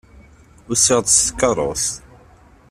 Usiɣ-d 0.71 1.07
s 1.11 1.19
tkeṛṛust. 1.27 1.93